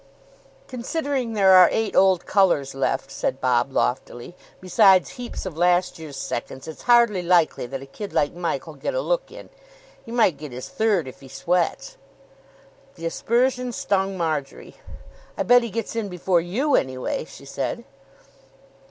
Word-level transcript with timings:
"Considering 0.67 1.33
there 1.33 1.51
are 1.53 1.69
eight 1.71 1.95
old 1.95 2.25
colours 2.25 2.73
left," 2.73 3.11
said 3.11 3.39
Bob 3.39 3.71
loftily, 3.71 4.35
"besides 4.59 5.09
heaps 5.11 5.45
of 5.45 5.55
last 5.55 5.99
year's 5.99 6.17
seconds, 6.17 6.67
it's 6.67 6.81
hardly 6.89 7.21
likely 7.21 7.67
that 7.67 7.83
a 7.83 7.85
kid 7.85 8.11
like 8.11 8.33
Mike'll 8.33 8.73
get 8.73 8.95
a 8.95 9.01
look 9.01 9.31
in. 9.31 9.49
He 10.03 10.11
might 10.11 10.37
get 10.37 10.51
his 10.51 10.69
third, 10.69 11.07
if 11.07 11.19
he 11.19 11.27
sweats." 11.27 11.97
The 12.95 13.05
aspersion 13.05 13.71
stung 13.73 14.17
Marjory. 14.17 14.77
"I 15.37 15.43
bet 15.43 15.61
he 15.61 15.69
gets 15.69 15.95
in 15.95 16.09
before 16.09 16.41
you, 16.41 16.73
anyway," 16.75 17.23
she 17.25 17.45
said. 17.45 17.83